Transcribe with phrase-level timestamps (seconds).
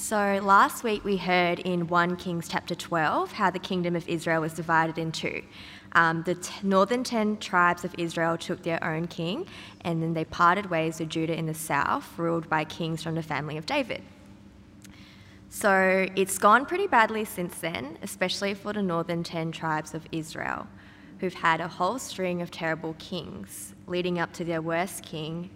[0.00, 4.40] So, last week we heard in 1 Kings chapter 12 how the kingdom of Israel
[4.40, 5.42] was divided in two.
[5.92, 9.46] Um, the northern 10 tribes of Israel took their own king,
[9.82, 13.22] and then they parted ways with Judah in the south, ruled by kings from the
[13.22, 14.00] family of David.
[15.50, 20.66] So, it's gone pretty badly since then, especially for the northern 10 tribes of Israel,
[21.18, 25.50] who've had a whole string of terrible kings, leading up to their worst king,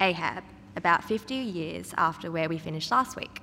[0.00, 0.44] Ahab,
[0.76, 3.41] about 50 years after where we finished last week.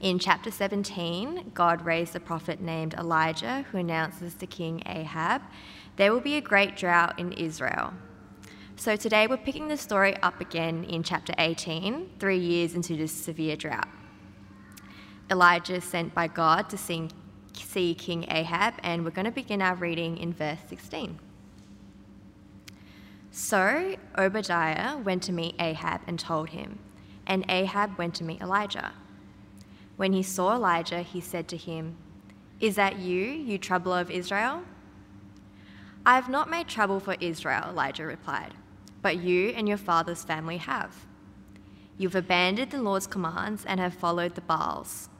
[0.00, 5.42] In chapter 17, God raised a prophet named Elijah who announces to King Ahab,
[5.96, 7.92] There will be a great drought in Israel.
[8.76, 13.12] So today we're picking the story up again in chapter 18, three years into this
[13.12, 13.88] severe drought.
[15.30, 17.08] Elijah is sent by God to see,
[17.52, 21.18] see King Ahab, and we're going to begin our reading in verse 16.
[23.30, 26.78] So Obadiah went to meet Ahab and told him,
[27.26, 28.94] and Ahab went to meet Elijah.
[30.00, 31.94] When he saw Elijah, he said to him,
[32.58, 34.62] Is that you, you troubler of Israel?
[36.06, 38.54] I have not made trouble for Israel, Elijah replied,
[39.02, 41.04] but you and your father's family have.
[41.98, 45.10] You've abandoned the Lord's commands and have followed the Baals.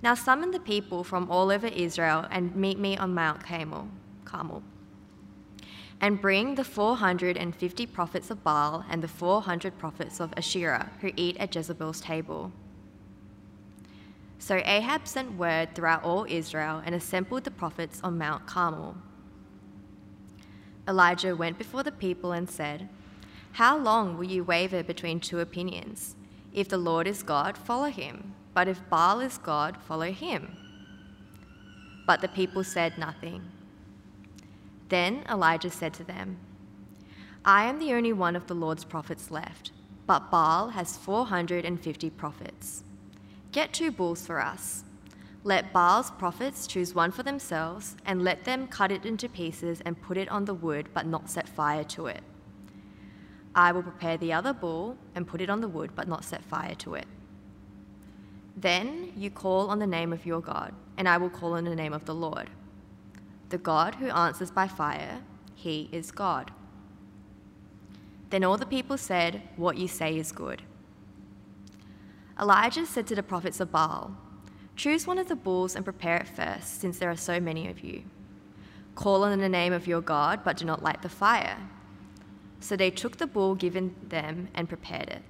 [0.00, 3.88] Now summon the people from all over Israel and meet me on Mount Carmel,
[4.24, 4.62] Carmel.
[6.00, 11.36] And bring the 450 prophets of Baal and the 400 prophets of Asherah who eat
[11.38, 12.52] at Jezebel's table.
[14.38, 18.96] So Ahab sent word throughout all Israel and assembled the prophets on Mount Carmel.
[20.86, 22.88] Elijah went before the people and said,
[23.52, 26.14] How long will you waver between two opinions?
[26.52, 30.56] If the Lord is God, follow him, but if Baal is God, follow him.
[32.06, 33.42] But the people said nothing.
[34.88, 36.38] Then Elijah said to them,
[37.44, 39.72] I am the only one of the Lord's prophets left,
[40.06, 42.84] but Baal has 450 prophets.
[43.54, 44.82] Get two bulls for us.
[45.44, 50.02] Let Baal's prophets choose one for themselves, and let them cut it into pieces and
[50.02, 52.24] put it on the wood, but not set fire to it.
[53.54, 56.42] I will prepare the other bull and put it on the wood, but not set
[56.42, 57.06] fire to it.
[58.56, 61.76] Then you call on the name of your God, and I will call on the
[61.76, 62.50] name of the Lord.
[63.50, 65.20] The God who answers by fire,
[65.54, 66.50] he is God.
[68.30, 70.62] Then all the people said, What you say is good.
[72.40, 74.16] Elijah said to the prophets of Baal,
[74.76, 77.84] Choose one of the bulls and prepare it first, since there are so many of
[77.84, 78.02] you.
[78.96, 81.58] Call on the name of your God, but do not light the fire.
[82.60, 85.22] So they took the bull given them and prepared it.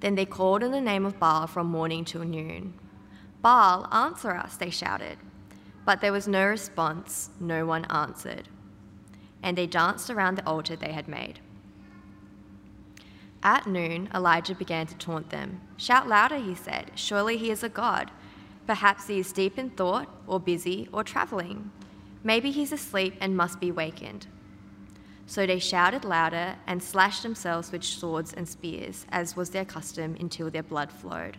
[0.00, 2.74] Then they called on the name of Baal from morning till noon.
[3.42, 5.18] Baal, answer us, they shouted.
[5.84, 8.48] But there was no response, no one answered.
[9.42, 11.40] And they danced around the altar they had made.
[13.42, 15.60] At noon, Elijah began to taunt them.
[15.76, 16.92] Shout louder, he said.
[16.94, 18.10] Surely he is a god.
[18.66, 21.70] Perhaps he is deep in thought, or busy, or traveling.
[22.22, 24.26] Maybe he's asleep and must be wakened.
[25.26, 30.16] So they shouted louder and slashed themselves with swords and spears, as was their custom,
[30.20, 31.38] until their blood flowed.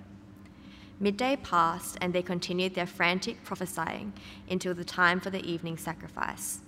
[1.00, 4.14] Midday passed, and they continued their frantic prophesying
[4.50, 6.62] until the time for the evening sacrifice.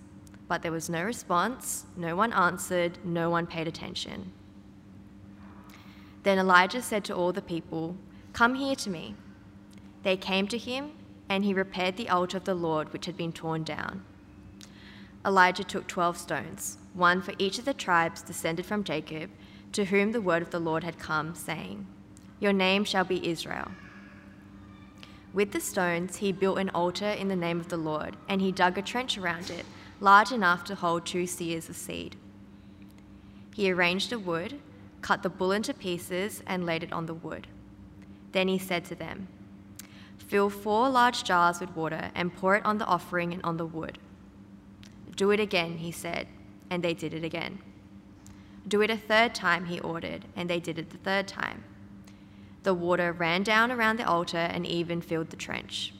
[0.48, 4.32] But there was no response, no one answered, no one paid attention.
[6.24, 7.98] Then Elijah said to all the people,
[8.32, 9.16] Come here to me.
[10.04, 10.92] They came to him,
[11.30, 14.04] and he repaired the altar of the Lord which had been torn down.
[15.26, 19.30] Elijah took twelve stones, one for each of the tribes descended from Jacob,
[19.72, 21.88] to whom the word of the Lord had come, saying,
[22.40, 23.72] Your name shall be Israel.
[25.34, 28.52] With the stones, he built an altar in the name of the Lord, and he
[28.52, 29.66] dug a trench around it,
[30.00, 32.18] large enough to hold two seahs of seed.
[33.56, 34.60] He arranged the wood
[35.04, 37.46] cut the bull into pieces, and laid it on the wood.
[38.32, 39.28] Then he said to them,
[40.18, 43.68] Fill four large jars with water and pour it on the offering and on the
[43.68, 44.00] wood.
[45.16, 46.28] Do it again, he said,
[46.72, 47.60] and they did it again.
[48.68, 51.64] Do it a third time, he ordered, and they did it the third time.
[52.64, 55.94] The water ran down around the altar and even filled the trench.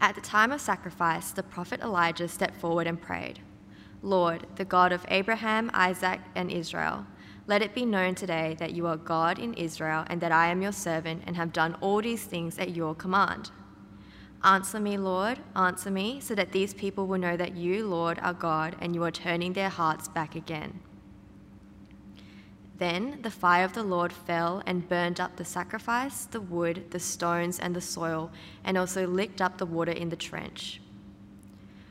[0.00, 3.40] At the time of sacrifice, the prophet Elijah stepped forward and prayed,
[4.02, 7.06] Lord, the God of Abraham, Isaac, and Israel,
[7.46, 10.62] let it be known today that you are God in Israel, and that I am
[10.62, 13.50] your servant, and have done all these things at your command.
[14.44, 18.34] Answer me, Lord, answer me, so that these people will know that you, Lord, are
[18.34, 20.80] God, and you are turning their hearts back again.
[22.78, 26.98] Then the fire of the Lord fell and burned up the sacrifice, the wood, the
[26.98, 28.32] stones, and the soil,
[28.64, 30.80] and also licked up the water in the trench.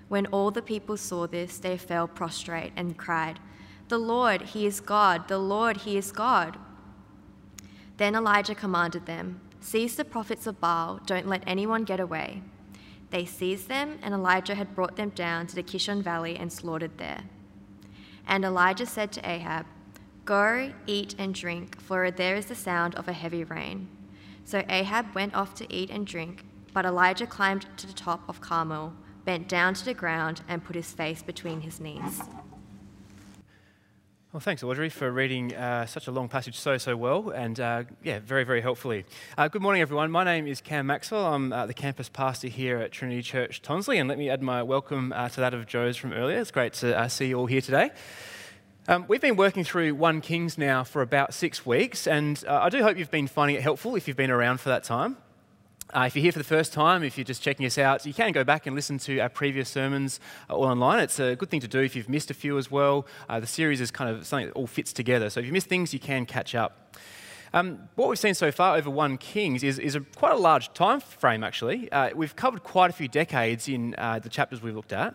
[0.10, 3.40] When all the people saw this, they fell prostrate and cried,
[3.92, 5.28] the Lord, He is God.
[5.28, 6.58] The Lord, He is God.
[7.98, 12.42] Then Elijah commanded them Seize the prophets of Baal, don't let anyone get away.
[13.12, 16.98] They seized them, and Elijah had brought them down to the Kishon Valley and slaughtered
[16.98, 17.26] there.
[18.26, 19.66] And Elijah said to Ahab,
[20.24, 23.90] Go, eat and drink, for there is the sound of a heavy rain.
[24.46, 28.40] So Ahab went off to eat and drink, but Elijah climbed to the top of
[28.40, 28.94] Carmel,
[29.26, 32.22] bent down to the ground, and put his face between his knees.
[34.34, 37.84] Well, thanks, Audrey, for reading uh, such a long passage so, so well, and uh,
[38.02, 39.04] yeah, very, very helpfully.
[39.38, 40.10] Uh, good morning, everyone.
[40.10, 41.26] My name is Cam Maxwell.
[41.26, 44.64] I'm uh, the campus pastor here at Trinity Church Tonsley, and let me add my
[44.64, 46.40] welcome uh, to that of Joe's from earlier.
[46.40, 47.90] It's great to uh, see you all here today.
[48.88, 52.84] Um, we've been working through 1 Kings now for about six weeks, and I do
[52.84, 55.18] hope you've been finding it helpful if you've been around for that time.
[55.94, 58.14] Uh, if you're here for the first time, if you're just checking us out, you
[58.14, 61.00] can go back and listen to our previous sermons uh, all online.
[61.00, 63.06] It's a good thing to do if you've missed a few as well.
[63.28, 65.30] Uh, the series is kind of something that all fits together.
[65.30, 66.96] So if you miss things, you can catch up.
[67.54, 70.74] Um, what we've seen so far over 1 Kings is, is a, quite a large
[70.74, 71.92] time frame, actually.
[71.92, 75.14] Uh, we've covered quite a few decades in uh, the chapters we've looked at.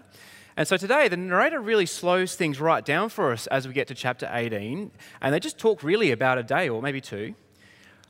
[0.58, 3.88] And so today, the narrator really slows things right down for us as we get
[3.88, 4.90] to chapter 18,
[5.22, 7.34] and they just talk really about a day or maybe two.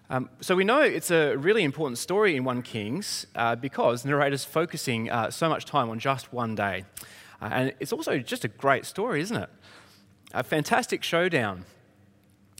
[0.08, 4.10] Um, so we know it's a really important story in 1 Kings uh, because the
[4.10, 6.84] narrator's focusing uh, so much time on just one day.
[7.42, 9.50] Uh, and it's also just a great story, isn't it?
[10.32, 11.64] A fantastic showdown.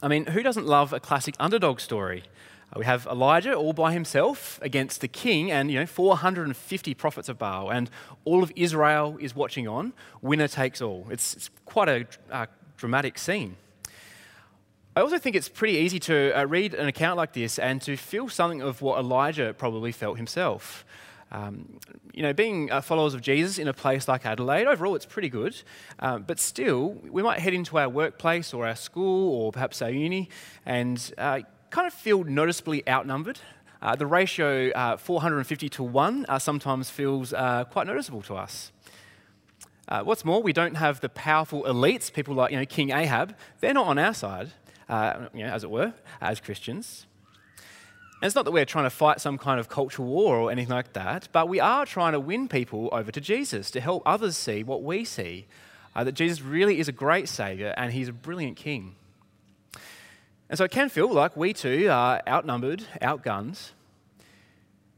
[0.03, 2.25] I mean, who doesn't love a classic underdog story?
[2.75, 7.29] Uh, we have Elijah all by himself against the king and, you know, 450 prophets
[7.29, 7.89] of Baal, and
[8.25, 9.93] all of Israel is watching on.
[10.21, 11.07] Winner takes all.
[11.11, 12.47] It's, it's quite a uh,
[12.77, 13.57] dramatic scene.
[14.97, 17.99] I also think it's pretty easy to uh, read an account like this and to
[17.99, 20.87] feel something of what Elijah probably felt himself.
[21.31, 21.81] Um,
[22.15, 25.29] you know, being uh, followers of Jesus in a place like Adelaide, overall it's pretty
[25.29, 25.61] good,
[25.99, 29.91] uh, but still, we might head into our workplace or our school or perhaps our
[29.91, 30.31] uni
[30.65, 33.39] and uh, kind of feel noticeably outnumbered.
[33.83, 37.33] Uh, the ratio uh, 450 to 1 uh, sometimes feels
[37.71, 38.73] quite noticeable to us.
[40.05, 43.75] what's more, we don't have the powerful elites, people like you know, King Ahab, they're
[43.75, 44.53] not on our side
[44.89, 47.07] uh, you know, as it were, as Christians.
[48.21, 50.75] And it's not that we're trying to fight some kind of cultural war or anything
[50.75, 54.37] like that, but we are trying to win people over to Jesus to help others
[54.37, 55.47] see what we see
[55.95, 58.95] uh, that Jesus really is a great Saviour and He's a brilliant King.
[60.49, 63.71] And so it can feel like we too are outnumbered, outgunned.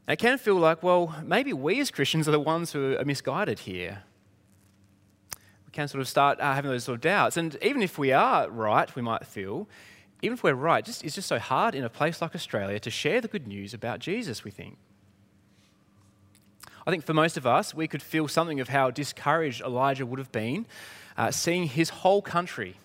[0.07, 3.05] And it can feel like, well, maybe we as Christians are the ones who are
[3.05, 4.03] misguided here
[5.69, 7.37] we can sort of start uh, having those sort of doubts.
[7.37, 9.67] And even if we are right, we might feel,
[10.23, 12.89] even if we're right, just, it's just so hard in a place like Australia to
[12.89, 14.77] share the good news about Jesus, we think.
[16.87, 20.17] I think for most of us, we could feel something of how discouraged Elijah would
[20.17, 20.65] have been
[21.15, 22.77] uh, seeing his whole country,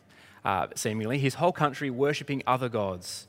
[0.45, 3.29] uh, seemingly, his whole country worshipping other gods.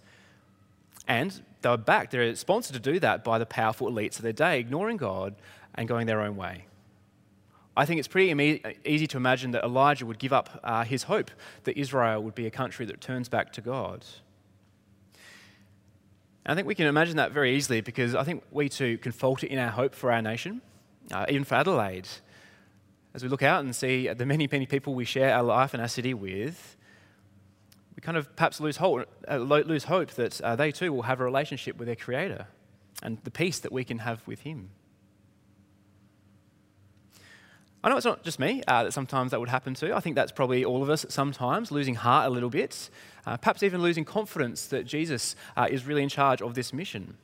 [1.07, 4.33] And they were backed, they're sponsored to do that by the powerful elites of their
[4.33, 5.33] day, ignoring God
[5.75, 6.65] and going their own way.
[7.77, 11.29] I think it's pretty easy to imagine that Elijah would give up uh, his hope
[11.65, 14.05] that Israel would be a country that turns back to God.
[16.45, 19.11] And I think we can imagine that very easily because I think we too can
[19.11, 20.61] falter in our hope for our nation,
[21.11, 22.07] uh, even for Adelaide.
[23.13, 25.81] As we look out and see the many, many people we share our life and
[25.81, 26.77] our city with,
[27.95, 31.19] we kind of perhaps lose hope, uh, lose hope that uh, they too will have
[31.19, 32.47] a relationship with their Creator
[33.01, 34.69] and the peace that we can have with Him.
[37.85, 39.95] I know it's not just me uh, that sometimes that would happen to.
[39.95, 42.89] I think that's probably all of us sometimes, losing heart a little bit,
[43.27, 47.15] uh, perhaps even losing confidence that Jesus uh, is really in charge of this mission.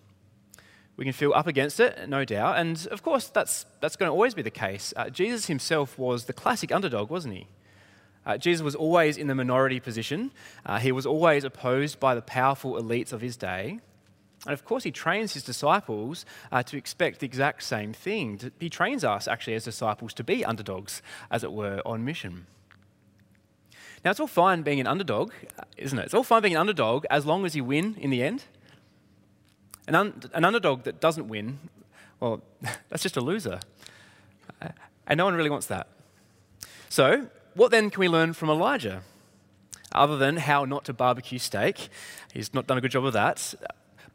[0.98, 4.14] We can feel up against it, no doubt, and of course that's, that's going to
[4.14, 4.94] always be the case.
[4.96, 7.48] Uh, Jesus himself was the classic underdog, wasn't he?
[8.24, 10.30] Uh, Jesus was always in the minority position.
[10.64, 13.80] Uh, he was always opposed by the powerful elites of his day.
[14.46, 18.52] And of course, he trains his disciples uh, to expect the exact same thing.
[18.60, 22.48] He trains us, actually, as disciples, to be underdogs, as it were, on mission.
[24.04, 25.32] Now, it's all fine being an underdog,
[25.78, 26.06] isn't it?
[26.06, 28.46] It's all fine being an underdog as long as you win in the end.
[29.88, 31.60] An, un- an underdog that doesn't win,
[32.20, 32.42] well,
[32.90, 33.60] that's just a loser.
[34.60, 34.70] Uh,
[35.06, 35.88] and no one really wants that.
[36.90, 39.04] So, what then can we learn from Elijah?
[39.92, 41.90] Other than how not to barbecue steak,
[42.34, 43.54] he's not done a good job of that.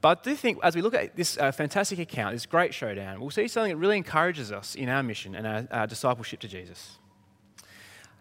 [0.06, 3.20] But I do think as we look at this uh, fantastic account, this great showdown,
[3.20, 6.46] we'll see something that really encourages us in our mission and our, our discipleship to
[6.46, 6.98] Jesus.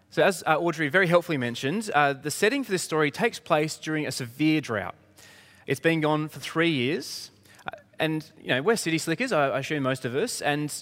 [0.09, 3.77] So, as uh, Audrey very helpfully mentioned, uh, the setting for this story takes place
[3.77, 4.95] during a severe drought.
[5.67, 7.29] It's been gone for three years.
[7.67, 10.73] Uh, and, you know, we're city slickers, I, I assume most of us, and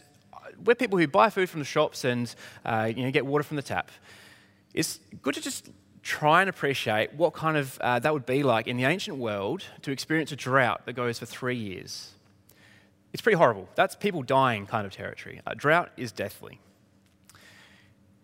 [0.63, 2.33] we're people who buy food from the shops and,
[2.63, 3.91] uh, you know, get water from the tap.
[4.73, 5.69] It's good to just
[6.03, 9.63] try and appreciate what kind of uh, that would be like in the ancient world
[9.81, 12.11] to experience a drought that goes for three years.
[13.13, 13.69] It's pretty horrible.
[13.75, 15.41] That's people dying kind of territory.
[15.47, 16.59] A drought is deathly.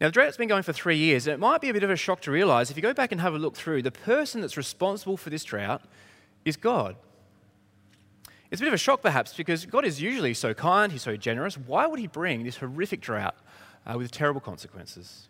[0.01, 1.89] Now, the drought's been going for three years, and it might be a bit of
[1.89, 4.41] a shock to realize if you go back and have a look through, the person
[4.41, 5.83] that's responsible for this drought
[6.45, 6.95] is God.
[8.49, 11.17] It's a bit of a shock, perhaps, because God is usually so kind, He's so
[11.17, 11.57] generous.
[11.57, 13.35] Why would He bring this horrific drought
[13.85, 15.27] uh, with terrible consequences?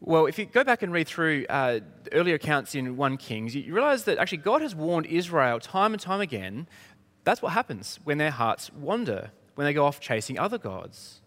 [0.00, 1.80] Well, if you go back and read through uh,
[2.12, 6.00] earlier accounts in 1 Kings, you realize that actually God has warned Israel time and
[6.00, 6.68] time again.
[7.24, 11.20] That's what happens when their hearts wander, when they go off chasing other gods.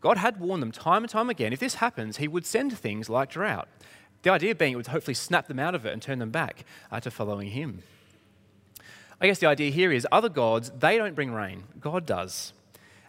[0.00, 3.08] God had warned them time and time again if this happens, He would send things
[3.08, 3.68] like drought.
[4.22, 6.64] The idea being it would hopefully snap them out of it and turn them back
[6.90, 7.82] uh, to following Him.
[9.20, 12.52] I guess the idea here is other gods, they don't bring rain, God does.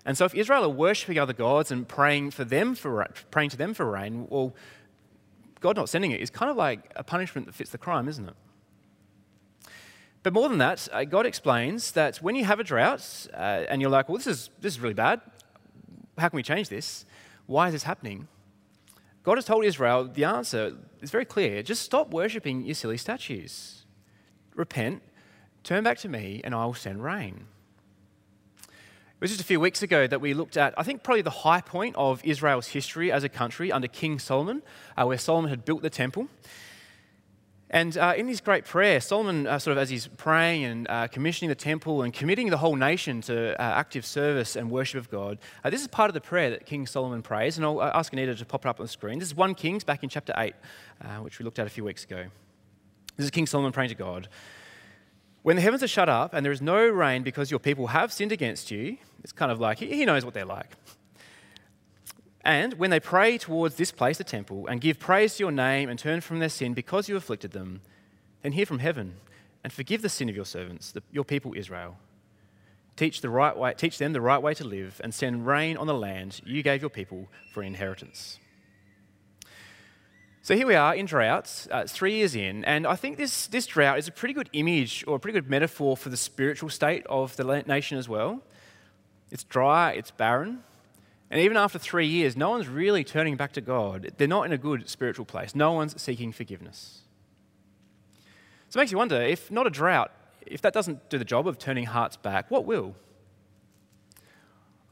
[0.06, 3.58] And so if Israel are worshipping other gods and praying for them for praying to
[3.58, 4.56] them for rain, well,
[5.60, 8.30] God not sending it is kind of like a punishment that fits the crime, isn't
[8.30, 8.36] it?
[10.22, 13.82] But more than that, uh, God explains that when you have a drought uh, and
[13.82, 15.22] you're like, well, this is, this is really bad,
[16.18, 17.06] how can we change this?
[17.48, 18.28] Why is this happening?
[19.24, 21.64] God has told Israel the answer is very clear.
[21.64, 23.86] Just stop worshipping your silly statues.
[24.56, 25.02] Repent,
[25.64, 27.46] turn back to me, and I will send rain.
[29.16, 31.30] It was just a few weeks ago that we looked at, I think, probably the
[31.30, 34.62] high point of Israel's history as a country under King Solomon,
[34.98, 36.28] uh, where Solomon had built the temple.
[37.70, 41.08] And uh, in his great prayer, Solomon, uh, sort of as he's praying and uh,
[41.08, 45.10] commissioning the temple and committing the whole nation to uh, active service and worship of
[45.10, 47.56] God, uh, this is part of the prayer that King Solomon prays.
[47.56, 49.20] And I'll ask Anita to pop it up on the screen.
[49.20, 50.54] This is 1 Kings back in chapter 8,
[51.22, 52.26] which we looked at a few weeks ago.
[53.16, 54.28] This is King Solomon praying to God.
[55.46, 58.12] When the heavens are shut up and there is no rain because your people have
[58.12, 60.72] sinned against you, it's kind of like he knows what they're like.
[62.42, 65.88] And when they pray towards this place, the temple, and give praise to your name
[65.88, 67.82] and turn from their sin because you afflicted them,
[68.42, 69.18] then hear from heaven
[69.64, 71.98] and forgive the sin of your servants, the, your people Israel.
[72.96, 75.86] Teach, the right way, teach them the right way to live and send rain on
[75.86, 78.40] the land you gave your people for an inheritance.
[80.46, 83.66] So here we are in droughts, uh, three years in, and I think this, this
[83.66, 87.04] drought is a pretty good image or a pretty good metaphor for the spiritual state
[87.08, 88.44] of the nation as well.
[89.32, 90.60] It's dry, it's barren,
[91.32, 94.12] and even after three years, no one's really turning back to God.
[94.18, 95.56] They're not in a good spiritual place.
[95.56, 97.02] No one's seeking forgiveness.
[98.70, 100.12] So it makes you wonder if not a drought,
[100.46, 102.94] if that doesn't do the job of turning hearts back, what will?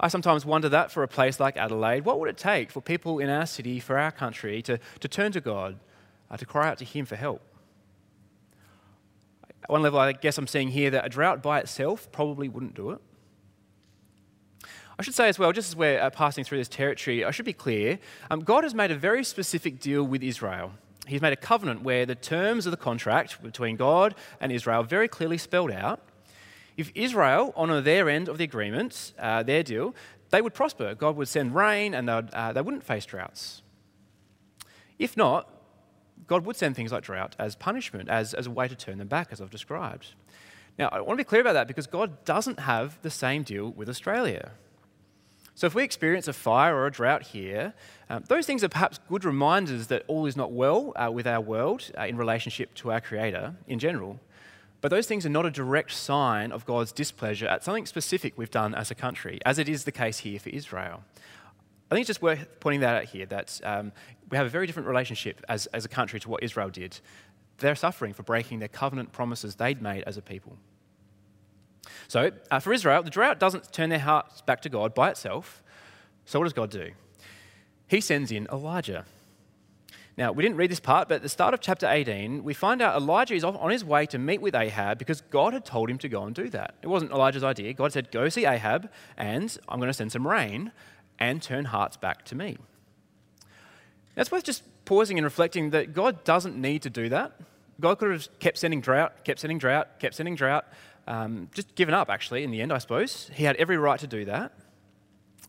[0.03, 2.03] I sometimes wonder that for a place like Adelaide.
[2.03, 5.31] What would it take for people in our city, for our country, to, to turn
[5.31, 5.79] to God,
[6.29, 7.41] uh, to cry out to Him for help?
[9.63, 12.73] At one level, I guess I'm seeing here that a drought by itself probably wouldn't
[12.73, 12.99] do it.
[14.99, 17.45] I should say as well, just as we're uh, passing through this territory, I should
[17.45, 17.97] be clear
[18.29, 20.73] um, God has made a very specific deal with Israel.
[21.07, 25.07] He's made a covenant where the terms of the contract between God and Israel very
[25.07, 26.01] clearly spelled out.
[26.77, 29.95] If Israel honour their end of the agreement, uh, their deal,
[30.31, 30.95] they would prosper.
[30.95, 33.61] God would send rain and uh, they wouldn't face droughts.
[34.97, 35.49] If not,
[36.27, 39.07] God would send things like drought as punishment, as, as a way to turn them
[39.07, 40.13] back, as I've described.
[40.79, 43.69] Now, I want to be clear about that because God doesn't have the same deal
[43.71, 44.51] with Australia.
[45.55, 47.75] So, if we experience a fire or a drought here,
[48.09, 51.41] um, those things are perhaps good reminders that all is not well uh, with our
[51.41, 54.19] world uh, in relationship to our Creator in general.
[54.83, 58.51] But those things are not a direct sign of God's displeasure at something specific we've
[58.51, 61.05] done as a country, as it is the case here for Israel.
[61.89, 63.93] I think it's just worth pointing that out here that um,
[64.29, 66.99] we have a very different relationship as, as a country to what Israel did.
[67.59, 70.57] They're suffering for breaking their covenant promises they'd made as a people.
[72.09, 75.63] So, uh, for Israel, the drought doesn't turn their hearts back to God by itself.
[76.25, 76.91] So, what does God do?
[77.87, 79.05] He sends in Elijah.
[80.15, 82.83] Now, we didn't read this part, but at the start of chapter 18, we find
[82.83, 85.97] out Elijah is on his way to meet with Ahab because God had told him
[85.99, 86.75] to go and do that.
[86.83, 87.73] It wasn't Elijah's idea.
[87.73, 90.71] God said, Go see Ahab, and I'm going to send some rain
[91.17, 92.57] and turn hearts back to me.
[94.15, 97.33] It's worth just pausing and reflecting that God doesn't need to do that.
[97.79, 100.65] God could have kept sending drought, kept sending drought, kept sending drought,
[101.07, 103.31] um, just given up, actually, in the end, I suppose.
[103.33, 104.53] He had every right to do that.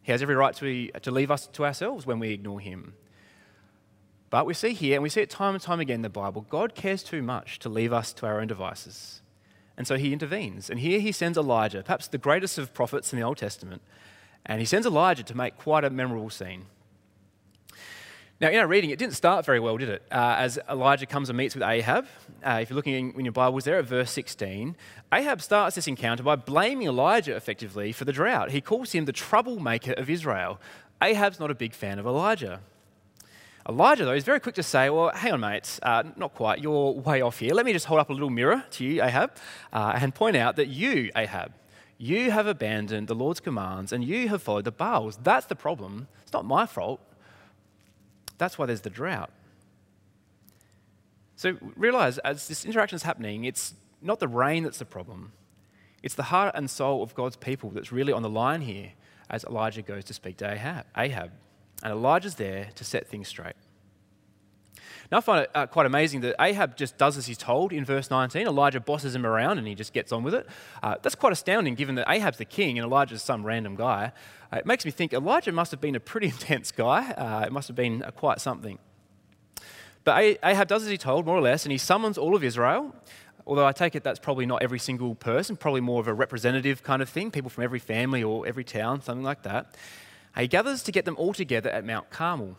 [0.03, 2.95] He has every right to, to leave us to ourselves when we ignore him.
[4.35, 6.45] But we see here, and we see it time and time again in the Bible,
[6.51, 9.23] God cares too much to leave us to our own devices.
[9.77, 10.69] And so he intervenes.
[10.69, 13.81] And here he sends Elijah, perhaps the greatest of prophets in the Old Testament.
[14.45, 16.67] And he sends Elijah to make quite a memorable scene.
[18.41, 20.03] Now, in our reading, it didn't start very well, did it?
[20.11, 22.09] Uh, as Elijah comes and meets with Ahab.
[22.45, 24.75] Uh, if you're looking in, in your Bibles there at verse 16,
[25.13, 28.51] Ahab starts this encounter by blaming Elijah effectively for the drought.
[28.51, 30.61] He calls him the troublemaker of Israel.
[31.01, 32.63] Ahab's not a big fan of Elijah.
[33.69, 36.93] Elijah, though, is very quick to say, Well, hang on, mates, uh, not quite, you're
[36.93, 37.55] way off here.
[37.55, 39.33] Let me just hold up a little mirror to you, Ahab,
[39.73, 41.53] uh, and point out that you, Ahab,
[41.97, 45.19] you have abandoned the Lord's commands and you have followed the Baals.
[45.23, 46.09] That's the problem.
[46.23, 47.01] It's not my fault.
[48.37, 49.31] That's why there's the drought.
[51.37, 55.33] So realize as this interaction is happening, it's not the rain that's the problem.
[56.03, 58.93] It's the heart and soul of God's people that's really on the line here
[59.31, 60.85] as Elijah goes to speak to Ahab.
[60.97, 61.31] Ahab.
[61.83, 63.57] And Elijah's there to set things straight.
[65.13, 67.85] Now, I find it uh, quite amazing that Ahab just does as he's told in
[67.85, 68.47] verse 19.
[68.47, 70.47] Elijah bosses him around and he just gets on with it.
[70.83, 74.13] Uh, that's quite astounding given that Ahab's the king and Elijah's some random guy.
[74.53, 77.11] Uh, it makes me think Elijah must have been a pretty intense guy.
[77.13, 78.79] Uh, it must have been uh, quite something.
[80.05, 82.95] But Ahab does as he's told, more or less, and he summons all of Israel.
[83.47, 86.83] Although I take it that's probably not every single person, probably more of a representative
[86.83, 89.77] kind of thing, people from every family or every town, something like that.
[90.39, 92.57] He gathers to get them all together at Mount Carmel.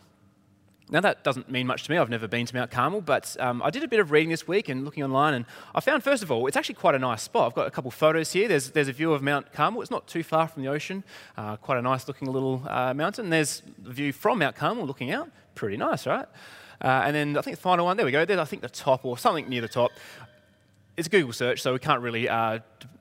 [0.88, 1.98] Now, that doesn't mean much to me.
[1.98, 4.46] I've never been to Mount Carmel, but um, I did a bit of reading this
[4.46, 7.22] week and looking online, and I found, first of all, it's actually quite a nice
[7.22, 7.48] spot.
[7.48, 8.46] I've got a couple photos here.
[8.46, 9.82] There's, there's a view of Mount Carmel.
[9.82, 11.02] It's not too far from the ocean,
[11.36, 13.30] uh, quite a nice looking little uh, mountain.
[13.30, 15.28] There's the view from Mount Carmel looking out.
[15.56, 16.26] Pretty nice, right?
[16.80, 18.24] Uh, and then I think the final one, there we go.
[18.24, 19.90] There's, I think, the top or something near the top.
[20.96, 22.28] It's a Google search, so we can't really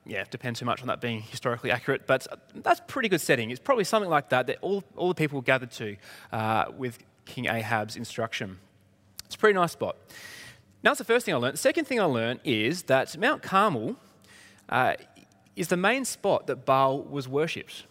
[0.05, 3.50] yeah, depend too much on that being historically accurate, but that's pretty good setting.
[3.50, 5.97] It's probably something like that that all, all the people gathered to
[6.31, 8.59] uh, with King Ahab's instruction.
[9.25, 9.97] It's a pretty nice spot.
[10.83, 11.55] Now, that's the first thing I learned.
[11.55, 13.95] The second thing I learned is that Mount Carmel
[14.69, 14.93] uh,
[15.55, 17.85] is the main spot that Baal was worshipped.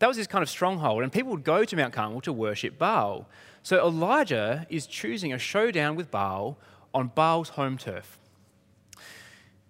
[0.00, 2.78] That was his kind of stronghold, and people would go to Mount Carmel to worship
[2.78, 3.26] Baal.
[3.62, 6.58] So Elijah is choosing a showdown with Baal
[6.92, 8.18] on Baal's home turf.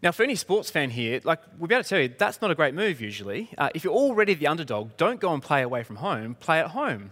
[0.04, 2.50] Now, for any sports fan here, like we'll be able to tell you, that's not
[2.52, 3.50] a great move usually.
[3.58, 6.68] Uh, if you're already the underdog, don't go and play away from home, play at
[6.68, 7.10] home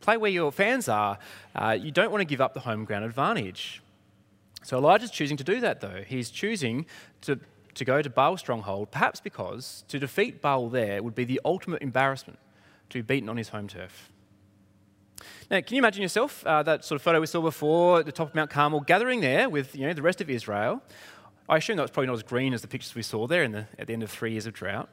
[0.00, 1.18] play where your fans are.
[1.54, 3.82] Uh, you don't want to give up the home ground advantage.
[4.62, 6.02] So Elijah's choosing to do that, though.
[6.06, 6.86] He's choosing
[7.22, 7.38] to,
[7.74, 11.82] to go to Baal's stronghold, perhaps because to defeat Baal there would be the ultimate
[11.82, 12.38] embarrassment
[12.88, 14.10] to be beaten on his home turf.
[15.50, 18.28] Now, can you imagine yourself, uh, that sort of photo we saw before the top
[18.28, 20.82] of Mount Carmel, gathering there with you know, the rest of Israel?
[21.48, 23.66] I assume that was probably not as green as the pictures we saw there the,
[23.78, 24.88] at the end of three years of drought.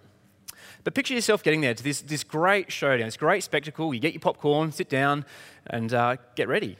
[0.83, 3.93] But picture yourself getting there to this, this great showdown, this great spectacle.
[3.93, 5.25] You get your popcorn, sit down,
[5.67, 6.77] and uh, get ready.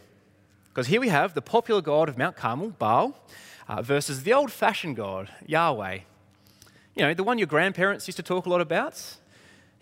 [0.70, 3.18] Because here we have the popular god of Mount Carmel, Baal,
[3.68, 6.00] uh, versus the old fashioned god, Yahweh.
[6.96, 9.18] You know, the one your grandparents used to talk a lot about.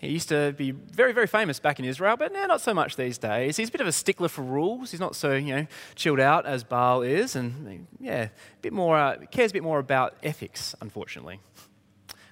[0.03, 2.95] He used to be very, very famous back in Israel, but now not so much
[2.95, 3.57] these days.
[3.57, 4.91] He's a bit of a stickler for rules.
[4.91, 8.29] He's not so, you know, chilled out as Baal is, and yeah, a
[8.61, 11.39] bit more, uh, cares a bit more about ethics, unfortunately.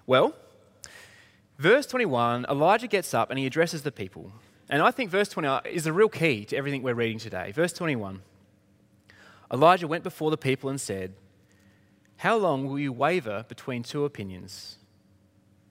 [0.05, 0.35] Well,
[1.61, 4.31] Verse 21, Elijah gets up and he addresses the people.
[4.67, 7.51] And I think verse 20 is the real key to everything we're reading today.
[7.51, 8.23] Verse 21
[9.53, 11.13] Elijah went before the people and said,
[12.17, 14.77] How long will you waver between two opinions?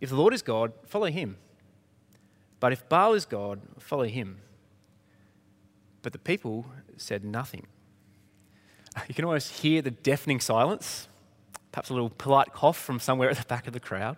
[0.00, 1.38] If the Lord is God, follow him.
[2.60, 4.38] But if Baal is God, follow him.
[6.02, 7.66] But the people said nothing.
[9.08, 11.08] You can almost hear the deafening silence,
[11.70, 14.16] perhaps a little polite cough from somewhere at the back of the crowd.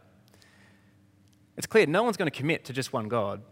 [1.59, 3.43] It's clear no one's going to commit to just one God.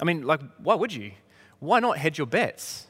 [0.00, 1.12] I mean, like, why would you?
[1.60, 2.86] Why not hedge your bets?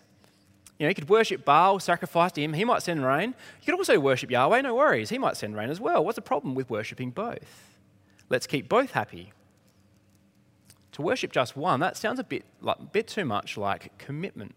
[0.79, 3.35] You know, you could worship Baal, sacrifice to him, he might send rain.
[3.61, 6.05] You could also worship Yahweh, no worries, he might send rain as well.
[6.05, 7.77] What's the problem with worshipping both?
[8.29, 9.33] Let's keep both happy.
[10.99, 14.57] To worship just one, that sounds a bit, like, bit too much like commitment.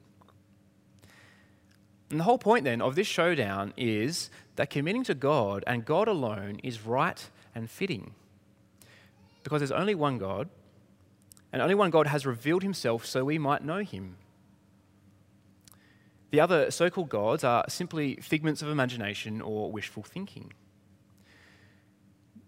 [2.10, 6.08] And the whole point then of this showdown is that committing to God and God
[6.08, 8.16] alone is right and fitting
[9.44, 10.50] because there's only one God,
[11.54, 14.18] and only one God has revealed himself so we might know him.
[16.32, 20.54] The other so called gods are simply figments of imagination or wishful thinking.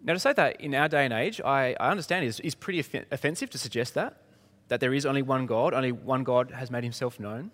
[0.03, 2.79] Now, to say that in our day and age, I, I understand is, is pretty
[2.79, 4.17] off- offensive to suggest that,
[4.67, 7.51] that there is only one God, only one God has made himself known.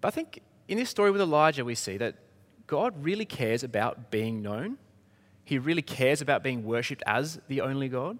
[0.00, 2.14] But I think in this story with Elijah, we see that
[2.66, 4.78] God really cares about being known
[5.50, 8.10] he really cares about being worshipped as the only God.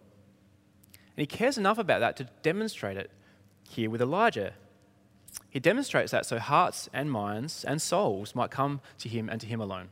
[0.93, 3.09] And he cares enough about that to demonstrate it
[3.69, 4.55] here with Elijah.
[5.49, 9.47] He demonstrates that so hearts and minds and souls might come to him and to
[9.47, 9.91] him alone.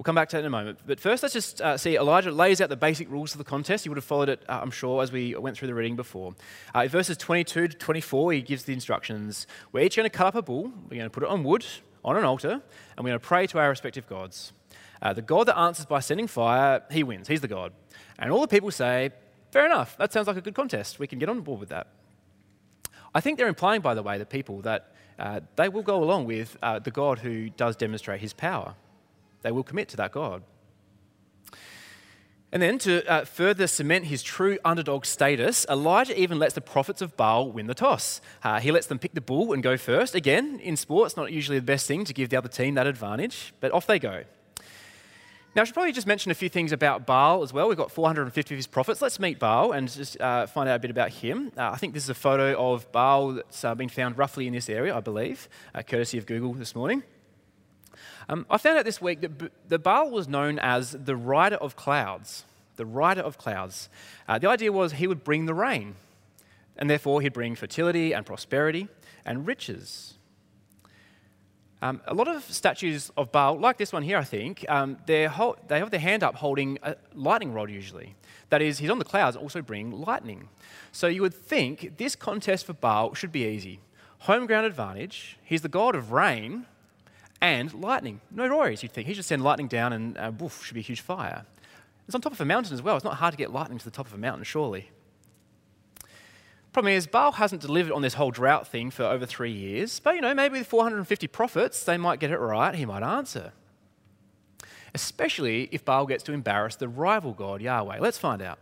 [0.00, 0.78] We'll come back to that in a moment.
[0.86, 3.84] But first, let's just uh, see Elijah lays out the basic rules of the contest.
[3.84, 6.34] You would have followed it, uh, I'm sure, as we went through the reading before.
[6.74, 9.46] Uh, verses 22 to 24, he gives the instructions.
[9.72, 11.66] We're each going to cut up a bull, we're going to put it on wood,
[12.02, 14.54] on an altar, and we're going to pray to our respective gods.
[15.02, 17.28] Uh, the God that answers by sending fire, he wins.
[17.28, 17.74] He's the God.
[18.18, 19.10] And all the people say,
[19.50, 20.98] fair enough, that sounds like a good contest.
[20.98, 21.88] We can get on board with that.
[23.14, 26.24] I think they're implying, by the way, the people that uh, they will go along
[26.24, 28.76] with uh, the God who does demonstrate his power.
[29.42, 30.42] They will commit to that God.
[32.52, 37.00] And then to uh, further cement his true underdog status, Elijah even lets the prophets
[37.00, 38.20] of Baal win the toss.
[38.42, 40.16] Uh, he lets them pick the bull and go first.
[40.16, 43.54] Again, in sports, not usually the best thing to give the other team that advantage,
[43.60, 44.24] but off they go.
[45.54, 47.68] Now, I should probably just mention a few things about Baal as well.
[47.68, 49.02] We've got 450 of his prophets.
[49.02, 51.50] Let's meet Baal and just uh, find out a bit about him.
[51.56, 54.52] Uh, I think this is a photo of Baal that's uh, been found roughly in
[54.52, 57.02] this area, I believe, uh, courtesy of Google this morning.
[58.30, 61.56] Um, I found out this week that B- the Baal was known as the rider
[61.56, 62.44] of clouds.
[62.76, 63.88] The rider of clouds.
[64.28, 65.96] Uh, the idea was he would bring the rain,
[66.78, 68.86] and therefore he'd bring fertility and prosperity
[69.24, 70.14] and riches.
[71.82, 75.22] Um, a lot of statues of Baal, like this one here, I think, um, they
[75.22, 78.14] have their hand up holding a lightning rod usually.
[78.50, 80.48] That is, he's on the clouds, also bring lightning.
[80.92, 83.80] So you would think this contest for Baal should be easy.
[84.20, 86.66] Home ground advantage, he's the god of rain
[87.40, 88.20] and lightning.
[88.30, 89.06] No worries, you'd think.
[89.06, 91.44] He should send lightning down and uh, woof, should be a huge fire.
[92.06, 92.96] It's on top of a mountain as well.
[92.96, 94.90] It's not hard to get lightning to the top of a mountain, surely.
[96.72, 100.14] Problem is, Baal hasn't delivered on this whole drought thing for over three years, but
[100.14, 103.52] you know, maybe with 450 prophets, they might get it right, he might answer.
[104.94, 107.98] Especially if Baal gets to embarrass the rival god, Yahweh.
[108.00, 108.58] Let's find out.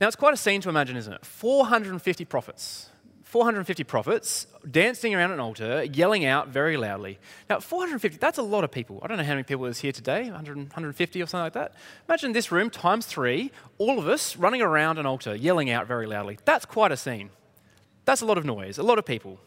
[0.00, 1.24] Now, it's quite a scene to imagine, isn't it?
[1.24, 2.90] 450 prophets.
[3.32, 7.18] 450 prophets dancing around an altar, yelling out very loudly.
[7.48, 9.00] Now, 450, that's a lot of people.
[9.02, 11.72] I don't know how many people is here today, 100, 150 or something like that.
[12.10, 16.06] Imagine this room times three, all of us running around an altar, yelling out very
[16.06, 16.40] loudly.
[16.44, 17.30] That's quite a scene.
[18.04, 19.40] That's a lot of noise, a lot of people.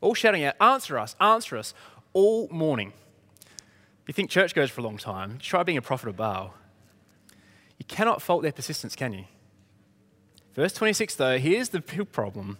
[0.00, 1.74] All shouting out, answer us, answer us,
[2.12, 2.92] all morning.
[4.08, 6.54] You think church goes for a long time, try being a prophet of Baal.
[7.78, 9.26] You cannot fault their persistence, can you?
[10.60, 12.58] Verse 26, though, here's the big problem.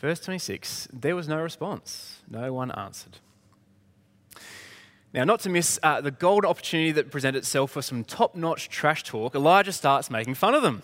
[0.00, 3.18] Verse 26 there was no response, no one answered.
[5.14, 8.68] Now, not to miss uh, the golden opportunity that presented itself for some top notch
[8.68, 10.82] trash talk, Elijah starts making fun of them.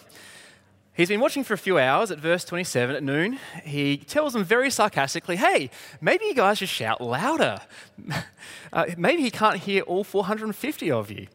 [0.92, 3.40] He's been watching for a few hours at verse 27 at noon.
[3.64, 7.62] He tells them very sarcastically, Hey, maybe you guys should shout louder.
[8.72, 11.26] uh, maybe he can't hear all 450 of you.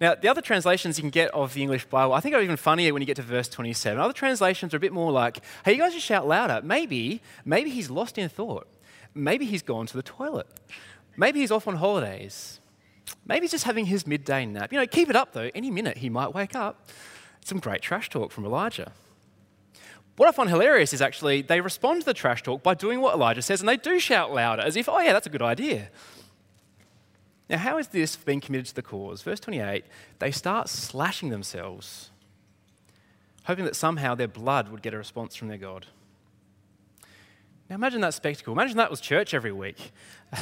[0.00, 2.56] Now, the other translations you can get of the English Bible, I think are even
[2.56, 4.00] funnier when you get to verse 27.
[4.00, 6.60] Other translations are a bit more like, hey, you guys just shout louder.
[6.64, 8.68] Maybe, maybe he's lost in thought.
[9.14, 10.46] Maybe he's gone to the toilet.
[11.16, 12.60] Maybe he's off on holidays.
[13.26, 14.72] Maybe he's just having his midday nap.
[14.72, 15.50] You know, keep it up though.
[15.54, 16.88] Any minute he might wake up.
[17.44, 18.92] Some great trash talk from Elijah.
[20.16, 23.14] What I find hilarious is actually they respond to the trash talk by doing what
[23.14, 25.90] Elijah says and they do shout louder as if, oh, yeah, that's a good idea.
[27.48, 29.22] Now, how is this being committed to the cause?
[29.22, 29.84] Verse 28
[30.18, 32.10] they start slashing themselves,
[33.44, 35.86] hoping that somehow their blood would get a response from their God.
[37.68, 38.52] Now, imagine that spectacle.
[38.52, 39.92] Imagine that was church every week.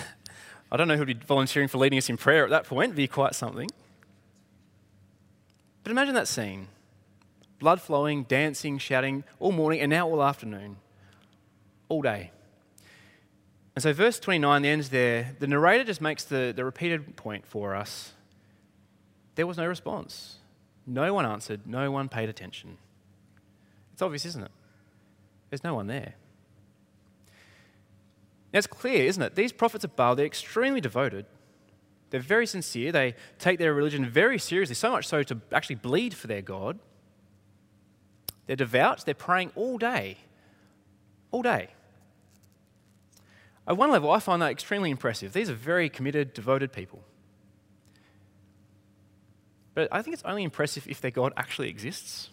[0.70, 2.96] I don't know who'd be volunteering for leading us in prayer at that point, It'd
[2.96, 3.68] be quite something.
[5.82, 6.68] But imagine that scene
[7.58, 10.76] blood flowing, dancing, shouting all morning, and now all afternoon,
[11.88, 12.30] all day.
[13.76, 17.46] And so, verse 29, the ends there, the narrator just makes the, the repeated point
[17.46, 18.14] for us.
[19.34, 20.36] There was no response.
[20.86, 21.66] No one answered.
[21.66, 22.78] No one paid attention.
[23.92, 24.50] It's obvious, isn't it?
[25.50, 26.14] There's no one there.
[28.50, 29.34] Now, it's clear, isn't it?
[29.34, 31.26] These prophets of Baal, they're extremely devoted.
[32.08, 32.92] They're very sincere.
[32.92, 36.78] They take their religion very seriously, so much so to actually bleed for their God.
[38.46, 39.04] They're devout.
[39.04, 40.16] They're praying all day.
[41.30, 41.68] All day.
[43.68, 45.32] At one level, I find that extremely impressive.
[45.32, 47.02] These are very committed, devoted people.
[49.74, 52.30] But I think it's only impressive if their God actually exists.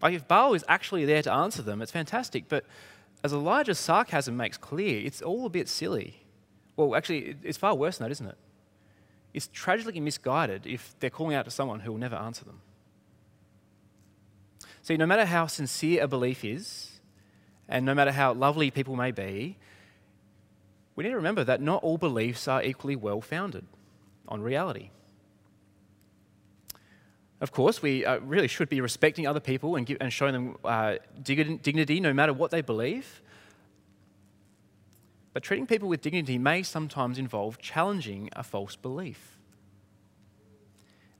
[0.00, 2.48] Like if Baal is actually there to answer them, it's fantastic.
[2.48, 2.64] But
[3.22, 6.24] as Elijah's sarcasm makes clear, it's all a bit silly.
[6.76, 8.38] Well, actually, it's far worse than that, isn't it?
[9.34, 12.60] It's tragically misguided if they're calling out to someone who will never answer them.
[14.82, 17.00] See, no matter how sincere a belief is,
[17.68, 19.58] and no matter how lovely people may be,
[20.94, 23.64] we need to remember that not all beliefs are equally well founded
[24.28, 24.90] on reality.
[27.40, 30.56] Of course, we uh, really should be respecting other people and, give, and showing them
[30.64, 33.20] uh, dignity no matter what they believe.
[35.32, 39.38] But treating people with dignity may sometimes involve challenging a false belief.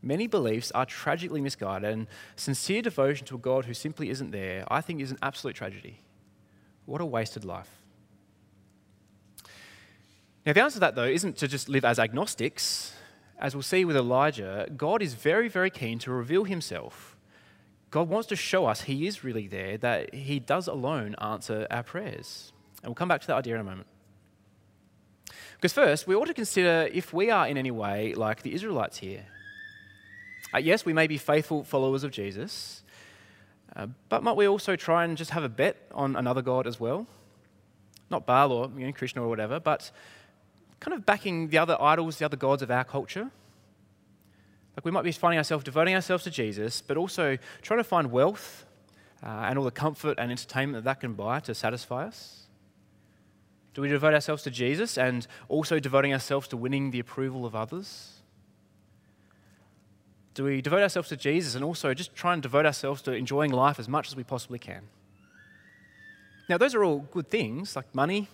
[0.00, 2.06] Many beliefs are tragically misguided, and
[2.36, 6.00] sincere devotion to a God who simply isn't there, I think, is an absolute tragedy.
[6.86, 7.81] What a wasted life.
[10.44, 12.94] Now, the answer to that, though, isn't to just live as agnostics.
[13.38, 17.16] As we'll see with Elijah, God is very, very keen to reveal himself.
[17.90, 21.82] God wants to show us He is really there, that He does alone answer our
[21.82, 22.52] prayers.
[22.82, 23.86] And we'll come back to that idea in a moment.
[25.56, 28.98] Because first, we ought to consider if we are in any way like the Israelites
[28.98, 29.26] here.
[30.54, 32.82] Uh, yes, we may be faithful followers of Jesus,
[33.76, 36.80] uh, but might we also try and just have a bet on another God as
[36.80, 37.06] well?
[38.10, 39.90] Not Baal or you know, Krishna or whatever, but
[40.82, 43.30] kind of backing the other idols, the other gods of our culture.
[44.76, 48.10] Like we might be finding ourselves devoting ourselves to Jesus, but also trying to find
[48.10, 48.66] wealth
[49.22, 52.46] uh, and all the comfort and entertainment that that can buy to satisfy us.
[53.74, 57.54] Do we devote ourselves to Jesus and also devoting ourselves to winning the approval of
[57.54, 58.14] others?
[60.34, 63.52] Do we devote ourselves to Jesus and also just try and devote ourselves to enjoying
[63.52, 64.82] life as much as we possibly can?
[66.48, 68.28] Now, those are all good things, like money,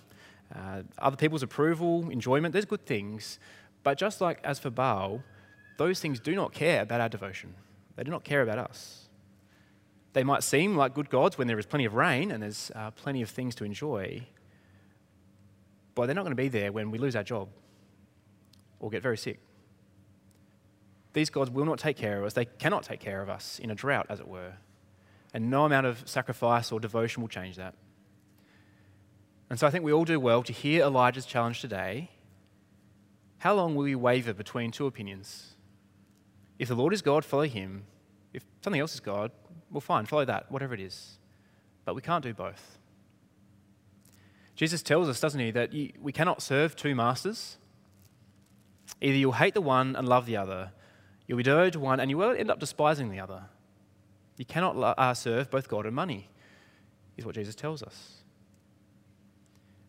[0.55, 3.39] uh, other people's approval, enjoyment, there's good things.
[3.83, 5.23] But just like as for Baal,
[5.77, 7.55] those things do not care about our devotion.
[7.97, 9.09] They do not care about us.
[10.13, 12.91] They might seem like good gods when there is plenty of rain and there's uh,
[12.93, 14.27] plenty of things to enjoy,
[15.95, 17.49] but they're not going to be there when we lose our job
[18.81, 19.41] or get very sick.
[21.13, 22.35] These gods will not take care of us.
[22.35, 24.53] They cannot take care of us in a drought, as it were.
[25.35, 27.75] And no amount of sacrifice or devotion will change that.
[29.51, 32.11] And so I think we all do well to hear Elijah's challenge today.
[33.39, 35.55] How long will we waver between two opinions?
[36.59, 37.85] If the Lord is God, follow him.
[38.33, 39.31] If something else is God,
[39.71, 41.19] well, fine, follow that, whatever it is.
[41.85, 42.79] But we can't do both.
[44.55, 47.59] Jesus tells us, doesn't he, that we cannot serve two masters.
[49.01, 50.73] Either you'll hate the one and love the other,
[51.29, 53.45] You'll be devoted to one and you will end up despising the other.
[54.39, 56.31] You cannot uh, serve both God and money,
[57.17, 58.18] is what Jesus tells us.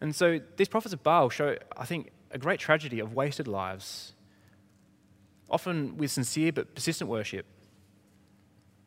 [0.01, 4.13] And so these prophets of Baal show, I think, a great tragedy of wasted lives,
[5.49, 7.45] often with sincere but persistent worship.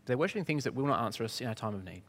[0.06, 2.02] They're worshipping things that will not answer us in our time of need.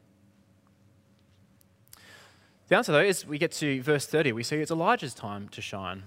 [2.70, 4.32] The answer, though, is we get to verse 30.
[4.32, 6.04] We see it's Elijah's time to shine.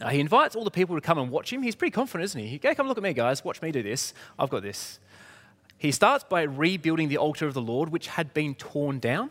[0.00, 1.62] Uh, he invites all the people to come and watch him.
[1.62, 2.46] He's pretty confident, isn't he?
[2.46, 3.44] He come look at me, guys.
[3.44, 4.14] Watch me do this.
[4.38, 5.00] I've got this.
[5.76, 9.30] He starts by rebuilding the altar of the Lord, which had been torn down.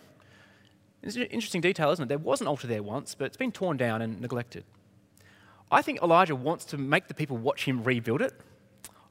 [1.08, 2.10] It's an interesting detail, isn't it?
[2.10, 4.66] There was an altar there once, but it's been torn down and neglected.
[5.72, 8.34] I think Elijah wants to make the people watch him rebuild it.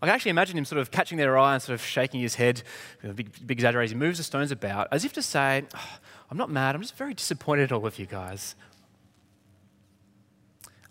[0.03, 2.35] I can actually imagine him sort of catching their eye and sort of shaking his
[2.35, 2.63] head,
[3.03, 3.99] big, big exaggeration.
[3.99, 5.99] He moves the stones about as if to say, oh,
[6.31, 8.57] I'm not mad, I'm just very disappointed at all of you guys.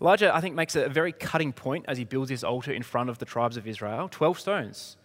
[0.00, 3.10] Elijah, I think, makes a very cutting point as he builds his altar in front
[3.10, 4.96] of the tribes of Israel 12 stones.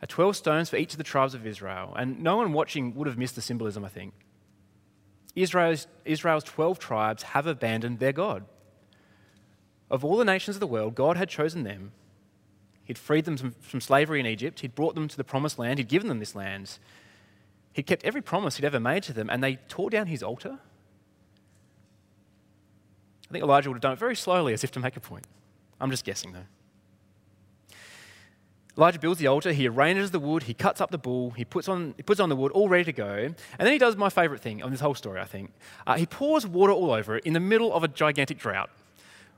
[0.00, 1.94] Uh, 12 stones for each of the tribes of Israel.
[1.96, 4.14] And no one watching would have missed the symbolism, I think.
[5.34, 8.44] Israel's, Israel's 12 tribes have abandoned their God.
[9.90, 11.92] Of all the nations of the world, God had chosen them.
[12.84, 14.60] He'd freed them from, from slavery in Egypt.
[14.60, 15.78] He'd brought them to the promised land.
[15.78, 16.78] He'd given them this land.
[17.72, 20.58] He'd kept every promise he'd ever made to them, and they tore down his altar
[23.32, 25.26] I think Elijah would have done it very slowly as if to make a point.
[25.80, 26.44] I'm just guessing though.
[28.76, 31.68] Elijah builds the altar, he arranges the wood, he cuts up the bull, he puts
[31.68, 34.08] on, he puts on the wood all ready to go, and then he does my
[34.08, 35.52] favorite thing of this whole story, I think.
[35.86, 38.70] Uh, he pours water all over it in the middle of a gigantic drought.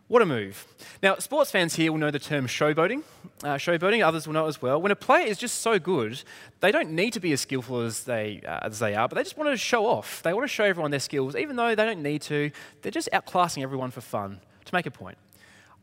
[0.07, 0.67] What a move.
[1.03, 3.03] Now, sports fans here will know the term showboating.
[3.43, 4.81] Uh, showboating, others will know as well.
[4.81, 6.23] When a player is just so good,
[6.61, 9.23] they don't need to be as skillful as they, uh, as they are, but they
[9.23, 10.23] just want to show off.
[10.23, 12.51] They want to show everyone their skills, even though they don't need to.
[12.83, 15.17] They're just outclassing everyone for fun, to make a point.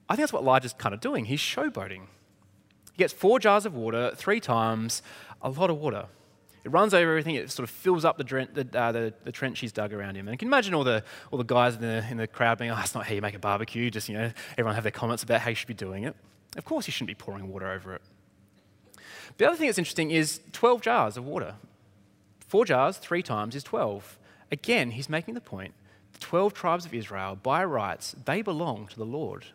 [0.08, 1.26] I think that's what Elijah's kind of doing.
[1.26, 2.04] He's showboating.
[2.92, 5.02] He gets four jars of water three times,
[5.42, 6.08] a lot of water.
[6.64, 7.36] It runs over everything.
[7.36, 10.28] It sort of fills up the, the, uh, the, the, trench he's dug around him.
[10.28, 12.70] And you can imagine all the, all the guys in the, in the crowd being,
[12.70, 13.90] oh, that's not how you make a barbecue.
[13.90, 16.16] Just, you know, everyone have their comments about how you should be doing it.
[16.58, 18.02] Of course you shouldn't be pouring water over it.
[19.38, 21.56] The other thing that's interesting is 12 jars of water.
[22.48, 24.20] Four jars, three times, is 12.
[24.52, 25.74] Again, he's making the point
[26.14, 29.46] the 12 tribes of Israel, by rights, they belong to the Lord.